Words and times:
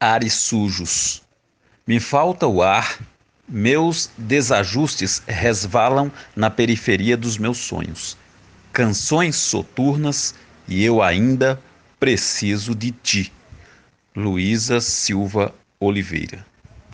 ares 0.00 0.32
sujos. 0.32 1.22
Me 1.86 2.00
falta 2.00 2.46
o 2.46 2.62
ar, 2.62 2.98
meus 3.46 4.10
desajustes 4.16 5.22
resvalam 5.26 6.10
na 6.34 6.48
periferia 6.48 7.16
dos 7.16 7.36
meus 7.36 7.58
sonhos. 7.58 8.16
Canções 8.72 9.36
soturnas 9.36 10.34
e 10.66 10.82
eu 10.82 11.02
ainda 11.02 11.60
preciso 11.98 12.74
de 12.74 12.90
ti. 12.90 13.32
Luísa 14.16 14.80
Silva 14.80 15.54
Oliveira 15.78 16.50